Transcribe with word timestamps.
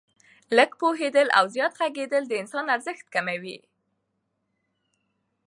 لږ 0.57 0.71
پوهېدل 0.81 1.27
او 1.37 1.45
زیات 1.55 1.73
ږغېدل 1.93 2.23
د 2.27 2.33
انسان 2.41 2.65
ارزښت 2.75 3.05
کموي. 3.13 3.57